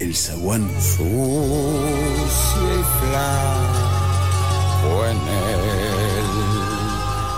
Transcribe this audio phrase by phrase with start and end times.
[0.00, 0.68] el zaguán.
[0.80, 1.06] Sucia
[2.74, 6.26] y flaco en el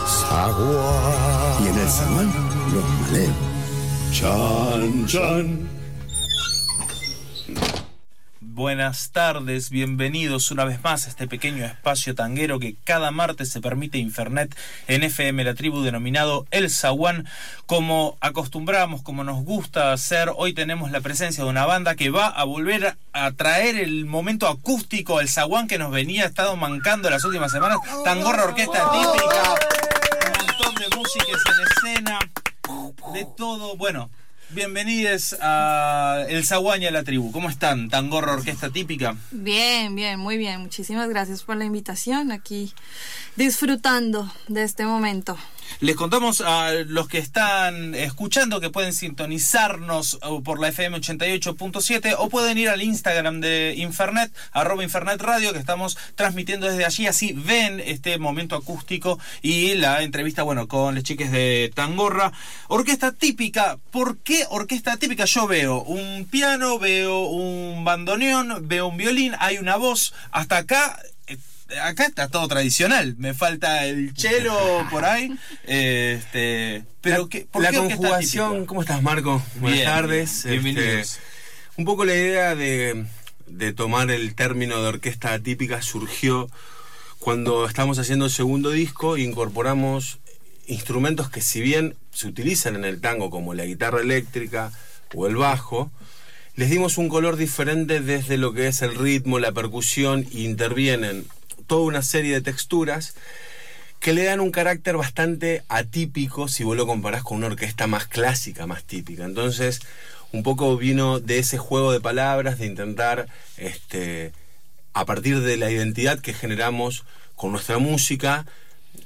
[0.06, 1.62] zaguán.
[1.62, 2.30] Y en el zaguán,
[2.72, 3.36] los maleos.
[4.12, 5.81] Chan, chan.
[8.54, 13.62] Buenas tardes, bienvenidos una vez más a este pequeño espacio tanguero que cada martes se
[13.62, 14.54] permite Infernet
[14.88, 17.26] en FM La Tribu denominado El Zaguán.
[17.64, 22.26] Como acostumbramos, como nos gusta hacer, hoy tenemos la presencia de una banda que va
[22.26, 27.24] a volver a traer el momento acústico al Zaguán que nos venía estado mancando las
[27.24, 27.78] últimas semanas.
[28.04, 29.54] Tangorra Orquesta Típica,
[30.28, 32.18] un montón de músicas en escena,
[33.14, 33.78] de todo.
[33.78, 34.10] Bueno,
[34.54, 37.32] Bienvenidos a El Zaguán y a la tribu.
[37.32, 37.88] ¿Cómo están?
[37.88, 39.16] Tangorra Orquesta Típica.
[39.30, 40.60] Bien, bien, muy bien.
[40.60, 42.74] Muchísimas gracias por la invitación aquí,
[43.34, 45.38] disfrutando de este momento.
[45.82, 52.28] Les contamos a los que están escuchando que pueden sintonizarnos por la FM 88.7 o
[52.28, 57.32] pueden ir al Instagram de Infernet, arroba Infernet Radio, que estamos transmitiendo desde allí, así
[57.32, 62.30] ven este momento acústico y la entrevista, bueno, con los chiques de Tangorra.
[62.68, 65.24] Orquesta típica, ¿por qué orquesta típica?
[65.24, 70.96] Yo veo un piano, veo un bandoneón, veo un violín, hay una voz, hasta acá
[71.82, 73.14] acá está todo tradicional.
[73.18, 74.56] Me falta el chelo
[74.90, 75.36] por ahí.
[75.64, 79.42] Este, pero la, conjugación, ¿cómo estás, Marco?
[79.56, 80.44] Buenas tardes.
[80.44, 81.04] Este,
[81.76, 83.06] un poco la idea de,
[83.46, 86.48] de tomar el término de orquesta típica surgió
[87.18, 90.18] cuando estamos haciendo el segundo disco e incorporamos
[90.66, 94.72] instrumentos que si bien se utilizan en el tango como la guitarra eléctrica
[95.14, 95.90] o el bajo,
[96.54, 101.24] les dimos un color diferente desde lo que es el ritmo, la percusión, e intervienen
[101.66, 103.14] toda una serie de texturas
[104.00, 108.06] que le dan un carácter bastante atípico si vos lo comparás con una orquesta más
[108.06, 109.24] clásica, más típica.
[109.24, 109.80] Entonces,
[110.32, 114.32] un poco vino de ese juego de palabras, de intentar, este,
[114.92, 117.04] a partir de la identidad que generamos
[117.36, 118.44] con nuestra música,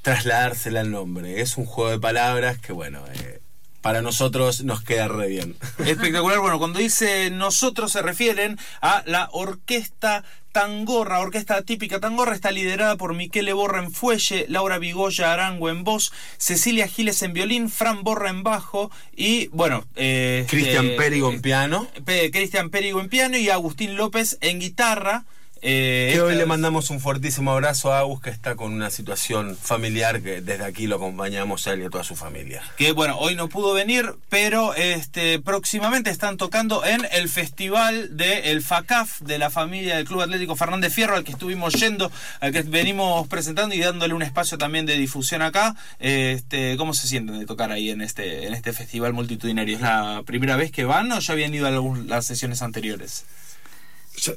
[0.03, 1.43] trasladársela al nombre.
[1.43, 3.41] Es un juego de palabras que, bueno, eh,
[3.83, 5.57] para nosotros nos queda re bien.
[5.79, 6.41] Espectacular.
[6.41, 10.25] Bueno, cuando dice nosotros se refieren a la orquesta
[10.57, 15.85] Tangorra, orquesta típica Tangorra, está liderada por Miquele Borra en fuelle, Laura Vigoya Arango en
[15.85, 19.85] voz, Cecilia Giles en violín, Fran Borra en bajo y, bueno...
[19.97, 21.87] Eh, Cristian eh, Perigo en piano.
[22.33, 25.27] Cristian Perigo en piano y Agustín López en guitarra.
[25.63, 29.57] Eh, que hoy le mandamos un fuertísimo abrazo a Agus, que está con una situación
[29.57, 32.63] familiar que desde aquí lo acompañamos a él y a toda su familia.
[32.77, 38.45] Que bueno, hoy no pudo venir, pero este próximamente están tocando en el festival del
[38.45, 42.53] el FACAF de la familia del Club Atlético Fernández Fierro, al que estuvimos yendo, al
[42.53, 45.75] que venimos presentando y dándole un espacio también de difusión acá.
[45.99, 49.77] Este, ¿Cómo se sienten de tocar ahí en este, en este festival multitudinario?
[49.77, 51.71] ¿Es la primera vez que van o ya habían ido a
[52.07, 53.25] las sesiones anteriores?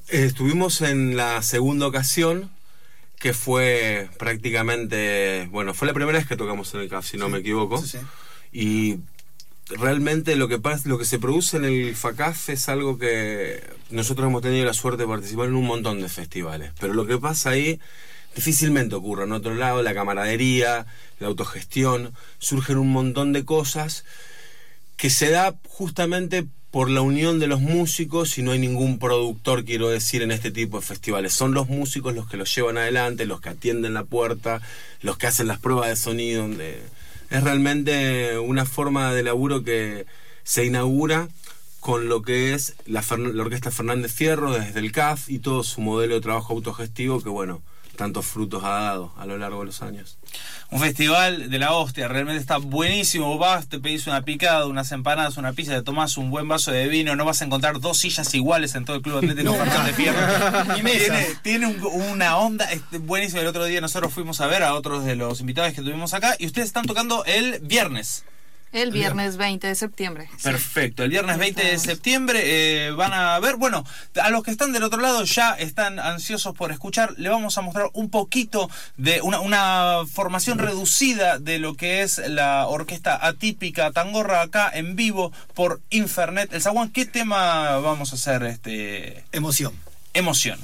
[0.10, 2.52] Estuvimos en la segunda ocasión,
[3.18, 7.30] que fue prácticamente, bueno, fue la primera vez que tocamos en el CAF, si no
[7.30, 7.84] me equivoco.
[8.52, 9.00] Y
[9.70, 14.28] realmente lo que pasa, lo que se produce en el FACAF es algo que nosotros
[14.28, 16.72] hemos tenido la suerte de participar en un montón de festivales.
[16.80, 17.80] Pero lo que pasa ahí
[18.36, 19.26] difícilmente ocurre.
[19.26, 20.86] En otro lado, la camaradería,
[21.20, 24.06] la autogestión, surgen un montón de cosas
[24.98, 29.66] que se da justamente por la unión de los músicos y no hay ningún productor,
[29.66, 31.34] quiero decir, en este tipo de festivales.
[31.34, 34.62] Son los músicos los que los llevan adelante, los que atienden la puerta,
[35.02, 36.48] los que hacen las pruebas de sonido.
[37.30, 40.06] Es realmente una forma de laburo que
[40.44, 41.30] se inaugura
[41.80, 45.82] con lo que es la, la Orquesta Fernández Fierro desde el CAF y todo su
[45.82, 47.62] modelo de trabajo autogestivo que, bueno,
[48.00, 50.18] tantos frutos ha dado a lo largo de los años.
[50.72, 53.38] Un festival de la hostia, realmente está buenísimo.
[53.38, 56.88] Vas, te pedís una picada, unas empanadas, una pizza, te tomás un buen vaso de
[56.88, 60.18] vino, no vas a encontrar dos sillas iguales en todo el Club Atlético Fernández Fierro.
[60.82, 63.42] tiene, tiene una onda este, buenísima.
[63.42, 66.38] El otro día nosotros fuimos a ver a otros de los invitados que tuvimos acá
[66.40, 68.24] y ustedes están tocando el viernes.
[68.72, 70.30] El viernes 20 de septiembre.
[70.44, 73.86] Perfecto, el viernes 20 de septiembre eh, van a ver, bueno,
[74.22, 77.62] a los que están del otro lado ya están ansiosos por escuchar, le vamos a
[77.62, 83.92] mostrar un poquito de una, una formación reducida de lo que es la orquesta atípica
[83.92, 86.54] Tangorra acá en vivo por Infernet.
[86.54, 88.44] El Zaguán, ¿qué tema vamos a hacer?
[88.44, 89.74] este Emoción.
[90.14, 90.60] Emoción.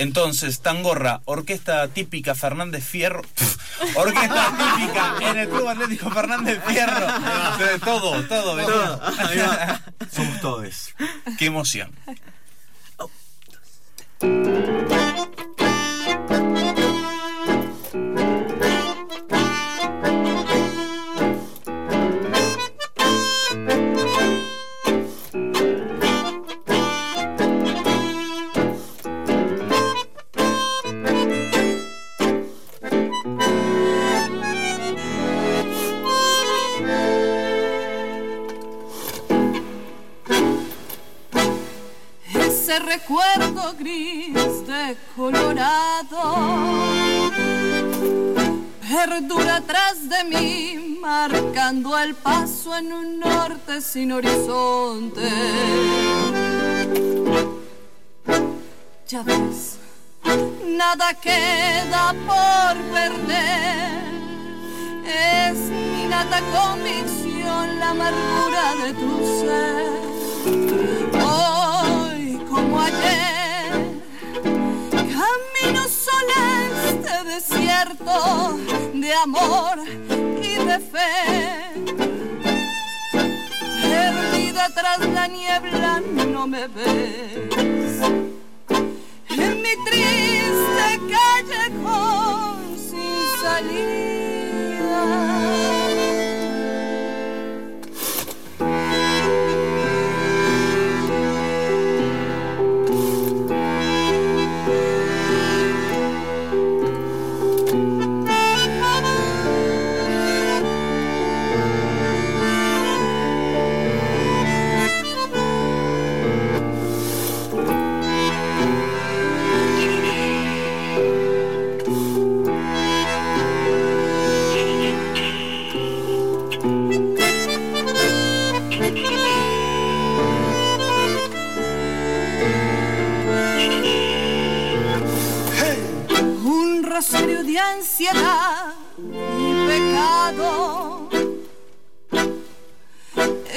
[0.00, 3.20] Entonces, Tangorra, orquesta típica Fernández Fierro.
[3.96, 7.06] orquesta típica en el Club Atlético Fernández Fierro.
[7.58, 9.00] De todo, todo, todo.
[10.10, 10.94] Somos todos.
[11.38, 11.90] Qué emoción.
[42.78, 46.60] Recuerdo gris de Colorado
[48.90, 55.30] perdura atrás de mí, marcando el paso en un norte sin horizonte.
[59.08, 59.78] Ya ves,
[60.66, 64.02] nada queda por perder,
[65.04, 69.89] es mi nata convicción la amargura de tu ser.
[74.94, 76.42] Camino sola
[76.88, 78.58] este desierto
[78.94, 79.78] de amor
[80.42, 81.70] y de fe.
[83.82, 88.00] Perdida tras la niebla no me ves.
[89.30, 93.89] En mi triste callejón sin salida.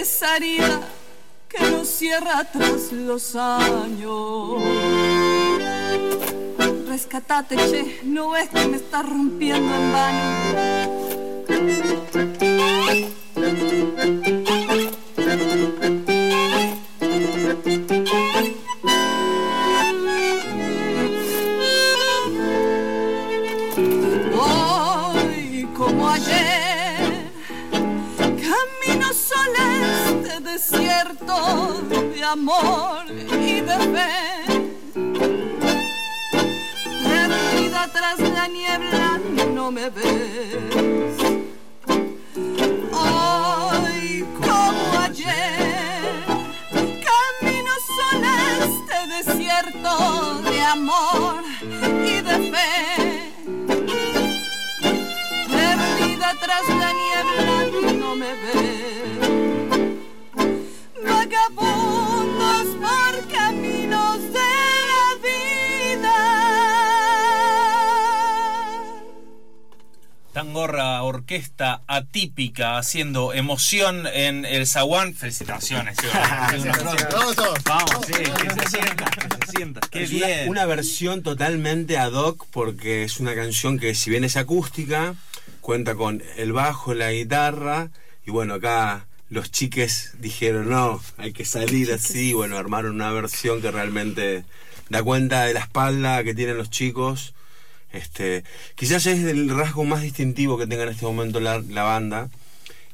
[0.03, 0.81] Esa herida
[1.47, 4.61] que nos cierra tras los años.
[6.89, 10.82] Rescatate, che, no es que me estás rompiendo en vano.
[32.33, 33.06] Amor
[33.47, 34.12] y de fe.
[37.07, 39.19] Perdida tras la niebla
[39.53, 41.15] no me ves.
[42.91, 46.25] Hoy como ayer
[47.09, 48.35] camino sola
[48.68, 49.91] este desierto
[50.41, 51.44] de amor
[52.13, 52.71] y de fe
[55.56, 57.56] perdida tras la niebla
[58.02, 58.63] no me ve.
[61.06, 61.93] Vagabundos
[70.54, 75.16] Tangorra, orquesta atípica, haciendo emoción en el zaguán.
[75.16, 75.98] Felicitaciones.
[75.98, 76.07] sí,
[77.12, 77.64] Vamos todos.
[77.64, 79.81] Vamos, sí, que se sienta, que se sienta.
[79.90, 84.24] Qué Es una, una versión totalmente ad hoc porque es una canción que si bien
[84.24, 85.16] es acústica,
[85.60, 87.90] cuenta con el bajo, la guitarra
[88.24, 93.60] y bueno, acá los chiques dijeron no, hay que salir así, bueno, armaron una versión
[93.60, 94.45] que realmente
[94.90, 97.33] da cuenta de la espalda que tienen los chicos.
[97.94, 98.44] Este,
[98.76, 102.30] quizás es el rasgo más distintivo que tenga en este momento la, la banda,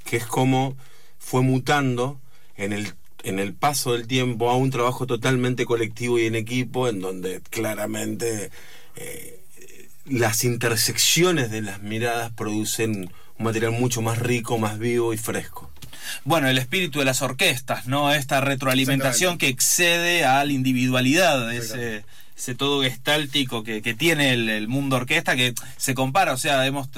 [0.04, 0.76] que es como
[1.18, 2.20] fue mutando
[2.58, 6.90] en el, en el paso del tiempo a un trabajo totalmente colectivo y en equipo,
[6.90, 8.52] en donde claramente
[8.98, 9.40] eh,
[10.06, 15.72] las intersecciones de las miradas producen un material mucho más rico, más vivo y fresco.
[16.26, 18.12] Bueno, el espíritu de las orquestas, ¿no?
[18.12, 22.04] Esta retroalimentación que excede a la individualidad, ese,
[22.40, 26.66] ese todo gestáltico que, que tiene el, el mundo orquesta, que se compara, o sea,
[26.66, 26.90] hemos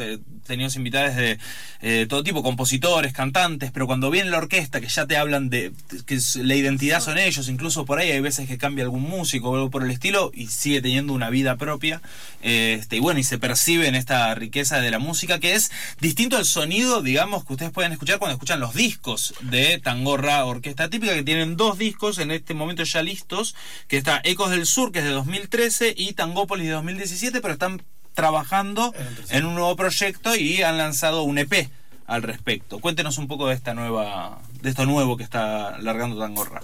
[0.45, 1.39] tenido invitados de
[1.81, 5.71] eh, todo tipo, compositores, cantantes, pero cuando viene la orquesta, que ya te hablan de
[6.05, 9.55] que la identidad son ellos, incluso por ahí hay veces que cambia algún músico o
[9.55, 12.03] algo por el estilo, y sigue teniendo una vida propia,
[12.43, 15.71] eh, este, y bueno, y se percibe en esta riqueza de la música, que es
[16.00, 20.88] distinto al sonido, digamos, que ustedes pueden escuchar cuando escuchan los discos de Tangorra Orquesta
[20.88, 23.55] Típica, que tienen dos discos en este momento ya listos,
[23.88, 27.81] que está Ecos del Sur, que es de 2013 y Tangópolis de 2017, pero están
[28.13, 28.93] trabajando
[29.29, 31.69] en un nuevo proyecto y han lanzado un EP
[32.05, 32.79] al respecto.
[32.79, 36.63] Cuéntenos un poco de esta nueva, de esto nuevo que está largando Tangorra.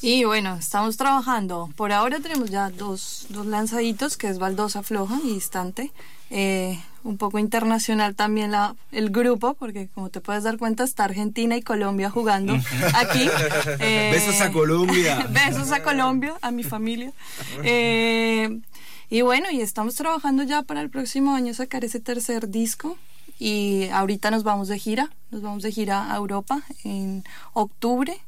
[0.00, 1.70] Y bueno, estamos trabajando.
[1.76, 5.90] Por ahora tenemos ya dos, dos lanzaditos, que es Baldosa Floja y Distante.
[6.34, 11.04] Eh, un poco internacional también la, el grupo, porque como te puedes dar cuenta está
[11.04, 12.54] Argentina y Colombia jugando
[12.94, 13.28] aquí.
[13.80, 15.26] Eh, besos a Colombia.
[15.30, 17.12] besos a Colombia, a mi familia.
[17.62, 18.60] Eh,
[19.10, 22.96] y bueno, y estamos trabajando ya para el próximo año sacar ese tercer disco.
[23.38, 28.22] Y ahorita nos vamos de gira, nos vamos de gira a Europa en octubre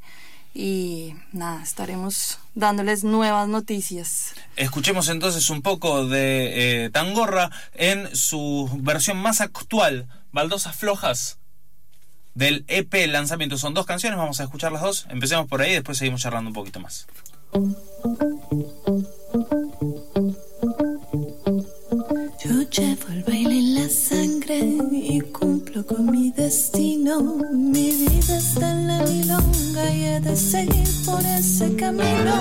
[0.54, 4.34] y nada, estaremos dándoles nuevas noticias.
[4.56, 11.38] Escuchemos entonces un poco de eh, Tangorra en su versión más actual, Baldosas Flojas,
[12.34, 13.58] del EP lanzamiento.
[13.58, 15.06] Son dos canciones, vamos a escuchar las dos.
[15.10, 17.06] Empecemos por ahí y después seguimos charlando un poquito más.
[22.44, 24.58] Yo llevo el baile en la sangre
[24.92, 27.38] y cumplo con mi destino.
[27.52, 29.23] Mi vida está en la milonga
[29.84, 32.34] he de seguir por ese camino.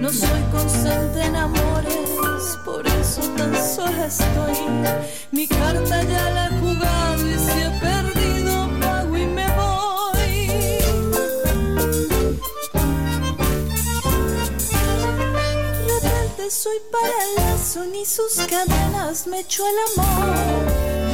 [0.00, 4.58] No soy constante en amores, por eso tan sola estoy.
[5.32, 10.48] Mi carta ya la he jugado y si he perdido, pago y me voy.
[15.88, 21.13] Rebelde soy para el lazo, ni sus cadenas me echó el amor.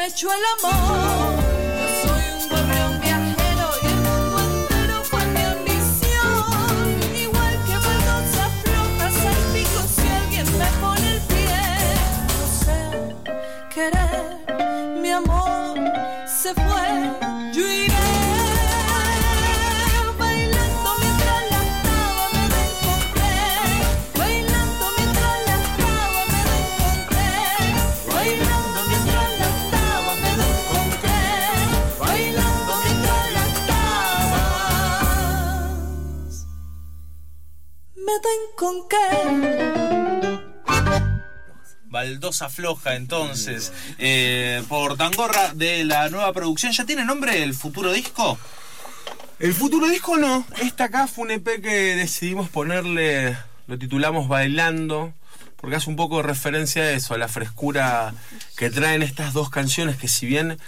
[0.00, 1.39] me echó el amor.
[38.60, 40.38] Con qué.
[41.86, 46.70] Baldosa Floja, entonces, eh, por Tangorra de la nueva producción.
[46.72, 48.38] ¿Ya tiene nombre el futuro disco?
[49.38, 50.46] El futuro disco no.
[50.60, 53.34] Esta acá fue un EP que decidimos ponerle,
[53.66, 55.14] lo titulamos Bailando,
[55.56, 58.12] porque hace un poco de referencia a eso, a la frescura
[58.58, 60.58] que traen estas dos canciones que si bien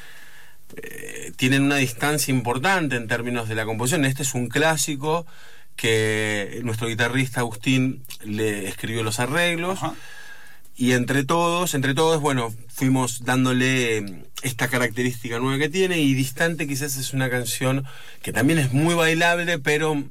[0.77, 5.27] eh, tienen una distancia importante en términos de la composición, este es un clásico
[5.77, 9.83] que nuestro guitarrista Agustín le escribió los arreglos.
[9.83, 9.95] Ajá.
[10.77, 16.15] Y entre todos, entre todos, bueno, fuimos dándole eh, esta característica nueva que tiene y
[16.15, 17.85] Distante quizás es una canción
[18.23, 20.03] que también es muy bailable, pero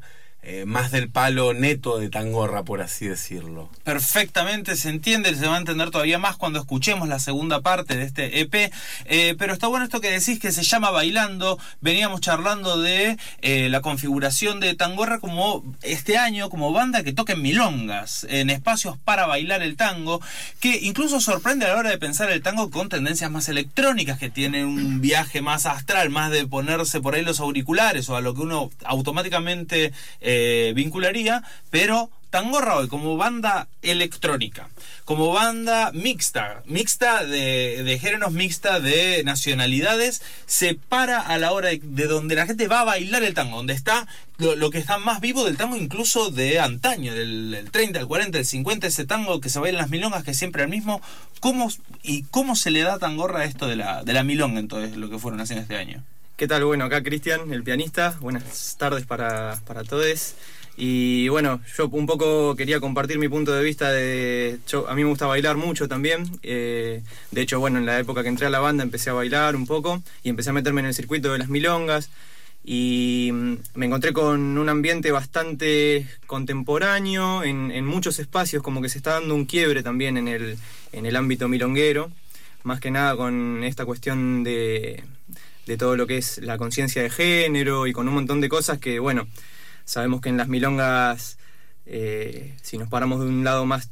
[0.44, 3.70] eh, más del palo neto de Tangorra, por así decirlo.
[3.84, 8.06] Perfectamente se entiende, se va a entender todavía más cuando escuchemos la segunda parte de
[8.06, 8.72] este EP.
[9.06, 11.60] Eh, pero está bueno esto que decís que se llama Bailando.
[11.80, 17.34] Veníamos charlando de eh, la configuración de Tangorra como este año, como banda que toca
[17.34, 20.22] en milongas, en espacios para bailar el tango,
[20.60, 24.32] que incluso sorprende a la hora de pensar el tango con tendencias más electrónicas, que
[24.32, 28.34] tienen un viaje más astral, más de ponerse por ahí los auriculares o a lo
[28.34, 29.94] que uno automáticamente
[30.76, 34.70] vincularía, pero Tangorra hoy como banda electrónica,
[35.04, 41.82] como banda mixta, mixta de, géneros, mixta de nacionalidades, se para a la hora de,
[41.84, 44.08] de donde la gente va a bailar el tango, donde está
[44.38, 48.38] lo, que está más vivo del tango incluso de antaño, del, del 30, el 40,
[48.38, 51.02] el 50, ese tango que se baila en las milongas, que siempre el mismo.
[51.42, 51.70] ¿Cómo,
[52.02, 55.10] ¿Y cómo se le da a Tangorra esto de la, de la milonga entonces, lo
[55.10, 56.02] que fueron haciendo este año?
[56.42, 56.66] ¿Qué tal?
[56.66, 58.18] Bueno, acá Cristian, el pianista.
[58.20, 60.34] Buenas tardes para, para todos.
[60.76, 64.58] Y bueno, yo un poco quería compartir mi punto de vista de...
[64.88, 66.24] A mí me gusta bailar mucho también.
[66.42, 69.56] eh, de hecho, bueno, en la época que entré a la banda empecé a bailar
[69.56, 72.10] un poco y empecé a meterme en el circuito de las milongas.
[72.66, 78.90] Y mm, me encontré con un ambiente bastante contemporáneo en, en muchos espacios, como que
[78.90, 80.58] se está dando un quiebre también en el,
[80.92, 82.10] en el ámbito milonguero.
[82.64, 85.04] Más que nada con esta cuestión de,
[85.66, 88.80] de todo lo que es la conciencia de género y con un montón de cosas
[88.80, 89.28] que, bueno,
[89.86, 91.38] sabemos que en las milongas,
[91.86, 93.90] eh, si nos paramos de un lado más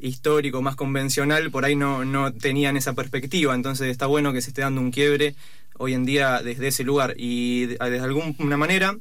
[0.00, 4.50] histórico, más convencional, por ahí no, no tenían esa perspectiva, entonces está bueno que se
[4.50, 5.34] esté dando un quiebre
[5.76, 7.14] hoy en día desde ese lugar.
[7.16, 8.96] Y de, de alguna manera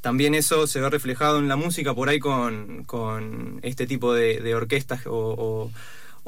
[0.00, 4.54] también eso se ve reflejado en la música por ahí con, con este tipo de,
[4.54, 5.70] orquestas o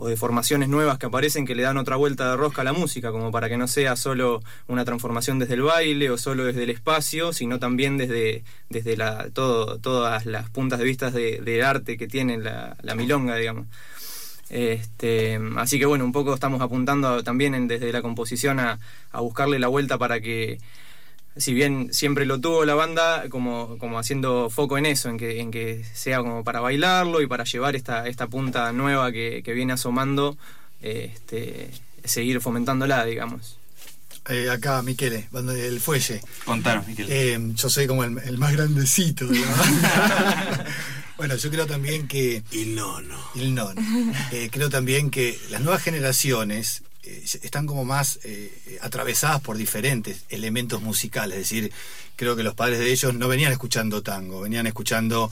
[0.00, 2.73] o de formaciones nuevas que aparecen que le dan otra vuelta de rosca a la
[2.73, 6.62] música, como para que no sea solo una transformación desde el baile o solo desde
[6.62, 11.62] el espacio, sino también desde, desde la, todo, todas las puntas de vista de, de
[11.64, 13.67] arte que tiene la, la milonga, digamos.
[14.50, 18.78] Este, así que bueno, un poco estamos apuntando también en- desde la composición a,
[19.11, 20.59] a buscarle la vuelta para que
[21.38, 25.40] si bien siempre lo tuvo la banda, como, como haciendo foco en eso, en que,
[25.40, 29.52] en que sea como para bailarlo y para llevar esta, esta punta nueva que, que
[29.54, 30.37] viene asomando,
[30.83, 31.71] eh, este,
[32.04, 33.59] seguir fomentándola, digamos.
[34.29, 36.20] Eh, acá, Miquele, del Fuelle.
[36.44, 37.07] Contanos, Miquel.
[37.09, 40.66] Eh, yo soy como el, el más grandecito de la banda.
[41.16, 42.42] bueno, yo creo también que.
[42.53, 43.18] Y no, no.
[43.37, 43.72] El no.
[44.33, 50.25] Eh, creo también que las nuevas generaciones eh, están como más eh, atravesadas por diferentes
[50.29, 51.38] elementos musicales.
[51.38, 51.73] Es decir,
[52.16, 55.31] creo que los padres de ellos no venían escuchando tango, venían escuchando,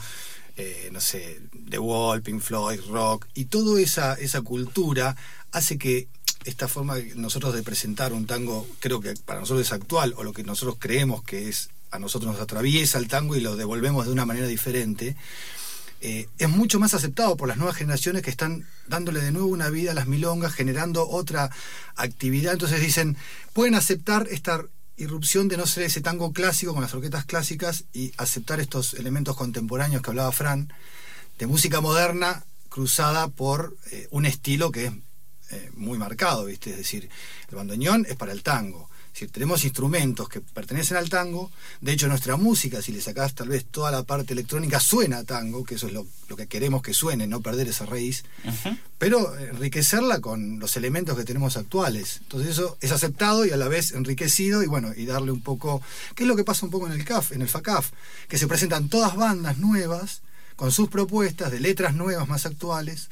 [0.57, 3.27] eh, no sé, The Wall, Pink Floyd, rock.
[3.35, 5.17] Y toda esa, esa cultura
[5.53, 6.09] hace que
[6.45, 10.33] esta forma nosotros de presentar un tango, creo que para nosotros es actual, o lo
[10.33, 14.13] que nosotros creemos que es a nosotros nos atraviesa el tango y lo devolvemos de
[14.13, 15.17] una manera diferente
[16.01, 19.71] eh, es mucho más aceptado por las nuevas generaciones que están dándole de nuevo una
[19.71, 21.51] vida a las milongas, generando otra
[21.97, 22.53] actividad.
[22.53, 23.17] Entonces dicen,
[23.53, 24.65] pueden aceptar esta
[24.97, 29.37] irrupción de no ser ese tango clásico con las orquestas clásicas y aceptar estos elementos
[29.37, 30.73] contemporáneos que hablaba Fran,
[31.39, 34.93] de música moderna cruzada por eh, un estilo que es
[35.51, 36.71] eh, muy marcado, ¿viste?
[36.71, 37.09] Es decir,
[37.49, 38.91] el bandoneón es para el tango.
[39.17, 41.51] Decir, tenemos instrumentos que pertenecen al tango.
[41.81, 45.25] De hecho, nuestra música, si le sacás tal vez toda la parte electrónica, suena a
[45.25, 48.25] tango, que eso es lo, lo que queremos que suene, no perder esa raíz.
[48.99, 52.19] Pero enriquecerla con los elementos que tenemos actuales.
[52.25, 55.81] Entonces eso es aceptado y a la vez enriquecido y bueno, y darle un poco...
[56.15, 57.93] ¿Qué es lo que pasa un poco en el CAF, en el FACAF?
[58.29, 60.21] Que se presentan todas bandas nuevas,
[60.57, 63.09] con sus propuestas de letras nuevas más actuales,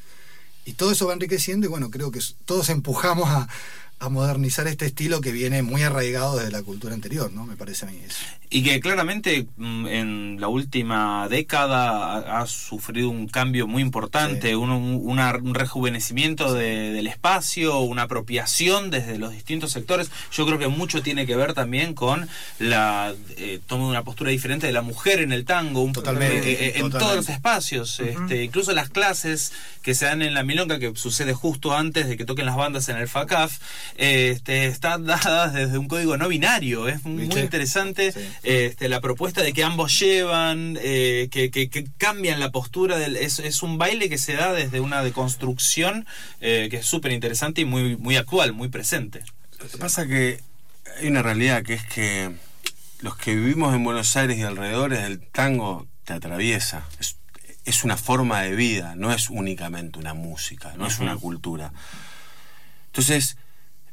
[0.65, 3.47] y todo eso va enriqueciendo y bueno, creo que todos empujamos a,
[3.97, 7.45] a modernizar este estilo que viene muy arraigado desde la cultura anterior, ¿no?
[7.45, 8.17] Me parece a mí eso.
[8.49, 14.49] Y que claramente mm, en la última década ha, ha sufrido un cambio muy importante,
[14.49, 14.53] Sí.
[14.53, 20.11] un, un- una- un rejuvenecimiento de- del espacio, una apropiación desde los distintos sectores.
[20.31, 22.27] Yo creo que mucho tiene que ver también con
[22.59, 26.37] la eh, toma de una postura diferente de la mujer en el tango, un- Totalmente,
[26.37, 26.99] eh, eh, en totalmente.
[26.99, 31.33] todos los espacios, este, incluso las clases que se dan en la milonga, que sucede
[31.33, 33.57] justo antes de que toquen las bandas en el FACAF,
[33.97, 36.87] este, están dadas desde un código no binario.
[36.87, 37.39] Es muy ¿Viste?
[37.41, 38.19] interesante Sí.
[38.43, 42.97] este, la propuesta de que ambos llevan, eh, que, que- que cambian la postura.
[42.97, 46.05] Del, es, es un baile que se da desde una deconstrucción
[46.41, 49.21] eh, que es súper interesante y muy, muy actual, muy presente.
[49.59, 50.41] Lo que pasa que
[50.99, 52.31] hay una realidad que es que
[52.99, 56.85] los que vivimos en Buenos Aires y alrededores del tango te atraviesa.
[56.99, 57.17] Es,
[57.65, 61.73] es una forma de vida, no es únicamente una música, no es una cultura.
[62.87, 63.37] Entonces,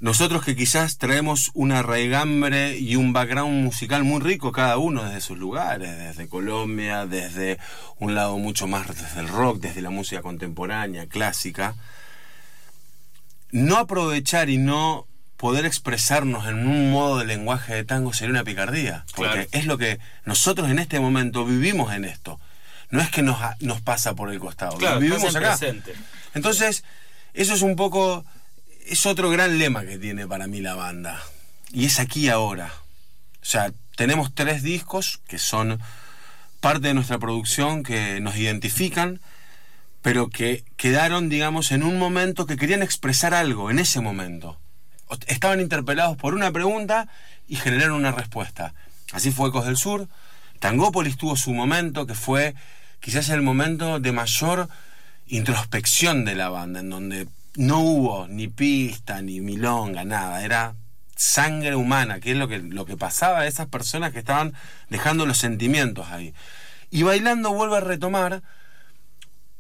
[0.03, 5.21] nosotros que quizás traemos una raigambre y un background musical muy rico cada uno desde
[5.21, 7.59] sus lugares, desde Colombia, desde
[8.01, 11.77] un lado mucho más desde el rock, desde la música contemporánea, clásica,
[13.53, 18.45] no aprovechar y no poder expresarnos en un modo de lenguaje de tango sería una
[18.45, 22.41] picardía, porque es lo que nosotros en este momento vivimos en esto.
[22.91, 25.57] No es que nos, nos pasa por el costado, Claro, vivimos acá.
[25.57, 25.95] presente.
[26.35, 26.85] Entonces,
[27.35, 28.25] eso es un poco,
[28.87, 31.23] es otro gran lema que tiene para mí la banda.
[31.73, 32.73] Y es aquí ahora.
[33.41, 35.81] O sea, tenemos tres discos que son
[36.61, 39.21] parte de nuestra producción, que nos identifican,
[40.01, 44.59] pero que quedaron, digamos, en un momento que querían expresar algo, en ese momento.
[45.27, 47.09] Estaban interpelados por una pregunta
[47.49, 48.75] y generaron una respuesta.
[49.13, 50.09] Así fue Ecos del Sur.
[50.59, 52.55] Tangópolis tuvo su momento, que fue
[53.01, 54.69] quizás el momento de mayor
[55.27, 60.45] introspección de la banda, en donde no hubo ni pista, ni milonga, nada.
[60.45, 60.77] Era
[61.17, 64.55] sangre humana, que es lo que, lo que pasaba a esas personas que estaban
[64.89, 66.35] dejando los sentimientos ahí.
[66.91, 68.43] Y bailando vuelve a retomar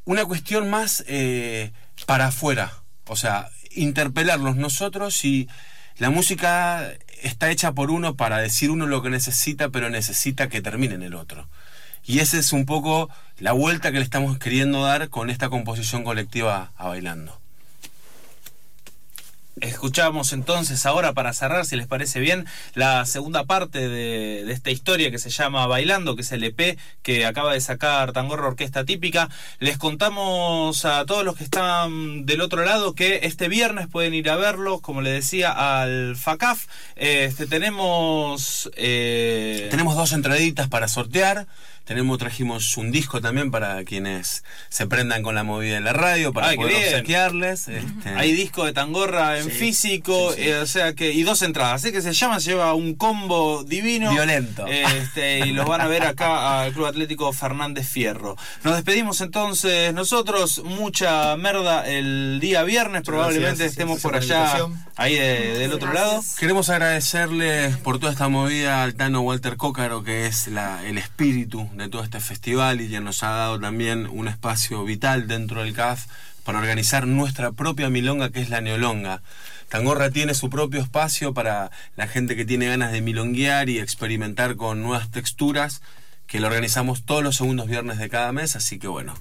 [0.04, 1.72] una cuestión más eh,
[2.06, 2.72] para afuera.
[3.06, 5.48] O sea, interpelarlos nosotros y
[5.98, 6.90] la música
[7.22, 11.02] está hecha por uno para decir uno lo que necesita, pero necesita que termine en
[11.02, 11.48] el otro.
[12.04, 16.02] Y esa es un poco la vuelta que le estamos queriendo dar con esta composición
[16.02, 17.41] colectiva a bailando.
[19.62, 25.12] Escuchamos entonces ahora para cerrar, si les parece bien, la segunda parte de, esta historia
[25.12, 29.28] que se llama Bailando, que es el EP que acaba de sacar Tangorra Orquesta Típica.
[29.60, 34.30] Les contamos a todos los que están del otro lado que este viernes pueden ir
[34.30, 36.66] a verlo, como les decía, al FACAF.
[36.96, 38.68] Este, tenemos...
[38.74, 41.46] eh, Tenemos dos entraditas para sortear.
[41.84, 46.32] Tenemos, trajimos un disco también para quienes se prendan con la movida de la radio,
[46.32, 47.68] para Ay, poder obsequiarles.
[47.68, 50.48] este, Hay disco de Tangorra en Sí, físico, sí, sí.
[50.48, 53.64] eh, o sea que y dos entradas, así que se llama, se lleva un combo
[53.64, 54.64] divino, Violento.
[54.66, 58.36] este, y los van a ver acá al Club Atlético Fernández Fierro.
[58.62, 64.74] Nos despedimos entonces nosotros, mucha merda el día viernes, probablemente gracias, estemos gracias por allá,
[64.96, 66.22] ahí de- del otro lado.
[66.38, 71.68] Queremos agradecerle por toda esta movida al Tano Walter Cócaro, que es la, el espíritu
[71.74, 75.74] de todo este festival y que nos ha dado también un espacio vital dentro del
[75.74, 76.06] CAF
[76.44, 79.22] para organizar nuestra propia milonga, que es la neolonga.
[79.68, 84.56] Tangorra tiene su propio espacio para la gente que tiene ganas de milonguear y experimentar
[84.56, 85.80] con nuevas texturas,
[86.26, 89.14] que lo organizamos todos los segundos viernes de cada mes, así que bueno,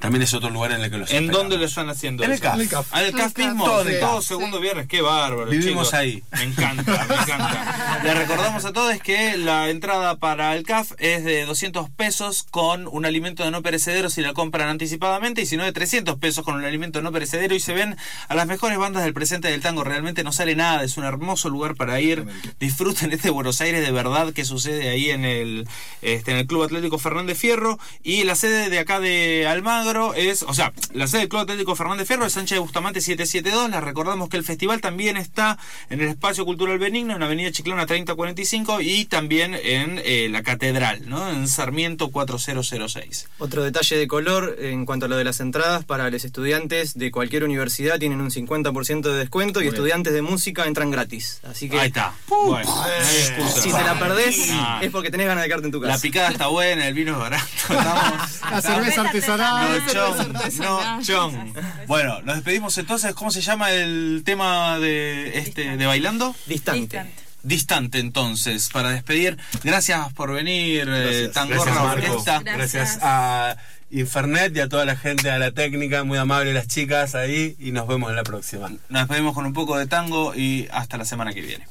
[0.00, 1.36] también es otro lugar en el que los ¿En esperamos.
[1.42, 2.24] dónde lo están haciendo?
[2.24, 2.40] En el?
[2.40, 2.54] CAF.
[2.56, 2.86] En el CAF.
[2.90, 4.28] Ah, en el CAF mismo, todo, todo Sí.
[4.28, 5.46] segundo viernes, qué bárbaro.
[5.50, 5.94] Vivimos chicos.
[5.94, 6.22] ahí.
[6.32, 8.00] Me encanta, me encanta.
[8.04, 12.88] Les recordamos a todos que la entrada para el CAF es de 200 pesos con
[12.88, 16.44] un alimento de no perecedero si la compran anticipadamente y si no de 300 pesos
[16.44, 17.96] con un alimento no perecedero y se ven
[18.28, 19.84] a las mejores bandas del presente del tango.
[19.84, 22.24] Realmente no sale nada, es un hermoso lugar para ir.
[22.58, 25.68] Disfruten este Buenos Aires de verdad que sucede ahí en el,
[26.02, 30.42] este, en el Club Atlético Fernández Fierro y la sede de acá de Almagro es,
[30.42, 33.70] o sea, la sede del Club Atlético Fernández Fierro es Sánchez de Bustamante 772.
[33.70, 37.86] Les recordamos que el festival también está en el Espacio Cultural Benigno, en Avenida Chiclana
[37.86, 41.28] 3045 y también en eh, la Catedral, ¿no?
[41.28, 43.28] En Sarmiento 4006.
[43.38, 47.10] Otro detalle de color en cuanto a lo de las entradas para los estudiantes de
[47.10, 51.40] cualquier universidad tienen un 50% de descuento y estudiantes de música entran gratis.
[51.42, 52.14] Así que Ahí está.
[52.28, 53.60] Bueno, no hay excusa.
[53.60, 54.50] si te la perdés
[54.82, 55.94] es porque tenés ganas de quedarte en tu casa.
[55.94, 57.44] La picada está buena, el vino es barato.
[57.60, 59.79] Estamos, La cerveza artesanal.
[59.86, 61.54] No, chon, no, chon.
[61.86, 63.14] Bueno, nos despedimos entonces.
[63.14, 66.34] ¿Cómo se llama el tema de este de bailando?
[66.46, 67.04] Distante.
[67.42, 69.38] Distante entonces, para despedir.
[69.64, 71.32] Gracias por venir, eh, Gracias.
[71.32, 72.12] Tangorra Gracias, Marco.
[72.12, 72.40] Orquesta.
[72.40, 73.56] Gracias a
[73.90, 77.72] Infernet y a toda la gente, a la técnica, muy amable las chicas ahí y
[77.72, 78.68] nos vemos en la próxima.
[78.88, 81.66] Nos despedimos con un poco de tango y hasta la semana que viene.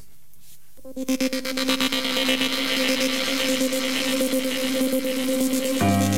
[5.80, 6.09] Thank